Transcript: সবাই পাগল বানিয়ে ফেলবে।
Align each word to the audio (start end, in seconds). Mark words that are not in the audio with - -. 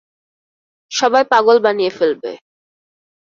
সবাই 0.91 1.23
পাগল 1.31 1.57
বানিয়ে 1.65 1.91
ফেলবে। 1.97 2.31